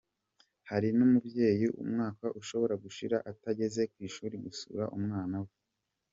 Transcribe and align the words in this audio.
Hari 0.69 0.87
n’umubyeyi 0.97 1.65
umwaka 1.81 2.25
ushobora 2.41 2.73
gushira 2.83 3.17
atageze 3.31 3.81
ku 3.91 3.97
ishuri 4.07 4.35
gusura 4.45 4.83
umwana 4.97 5.37
we. 5.45 5.51